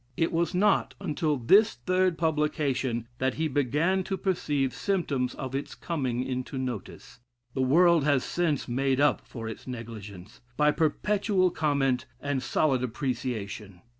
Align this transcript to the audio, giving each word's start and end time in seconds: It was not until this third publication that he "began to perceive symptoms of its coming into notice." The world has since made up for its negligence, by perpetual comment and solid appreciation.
It 0.17 0.31
was 0.31 0.55
not 0.55 0.95
until 0.99 1.37
this 1.37 1.75
third 1.75 2.17
publication 2.17 3.07
that 3.19 3.35
he 3.35 3.47
"began 3.47 4.03
to 4.05 4.17
perceive 4.17 4.73
symptoms 4.73 5.35
of 5.35 5.53
its 5.53 5.75
coming 5.75 6.23
into 6.23 6.57
notice." 6.57 7.19
The 7.53 7.61
world 7.61 8.03
has 8.03 8.23
since 8.23 8.67
made 8.67 8.99
up 8.99 9.21
for 9.27 9.47
its 9.47 9.67
negligence, 9.67 10.41
by 10.57 10.71
perpetual 10.71 11.51
comment 11.51 12.07
and 12.19 12.41
solid 12.41 12.81
appreciation. 12.83 13.81